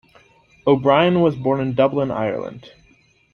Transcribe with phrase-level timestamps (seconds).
[0.65, 2.71] O'Byrne was born in Dublin, Ireland.